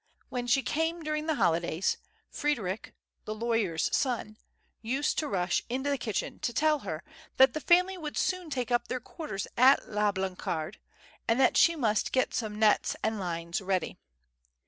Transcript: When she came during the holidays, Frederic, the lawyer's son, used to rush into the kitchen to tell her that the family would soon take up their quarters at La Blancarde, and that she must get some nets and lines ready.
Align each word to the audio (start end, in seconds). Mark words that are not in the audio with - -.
When 0.29 0.47
she 0.47 0.63
came 0.63 1.03
during 1.03 1.27
the 1.27 1.35
holidays, 1.35 1.97
Frederic, 2.31 2.95
the 3.25 3.35
lawyer's 3.35 3.95
son, 3.95 4.35
used 4.81 5.19
to 5.19 5.27
rush 5.27 5.61
into 5.69 5.91
the 5.91 5.97
kitchen 5.99 6.39
to 6.39 6.51
tell 6.51 6.79
her 6.79 7.03
that 7.37 7.53
the 7.53 7.61
family 7.61 7.99
would 7.99 8.17
soon 8.17 8.49
take 8.49 8.71
up 8.71 8.87
their 8.87 8.99
quarters 8.99 9.45
at 9.55 9.87
La 9.89 10.11
Blancarde, 10.11 10.79
and 11.27 11.39
that 11.39 11.55
she 11.55 11.75
must 11.75 12.11
get 12.11 12.33
some 12.33 12.57
nets 12.57 12.95
and 13.03 13.19
lines 13.19 13.61
ready. 13.61 13.99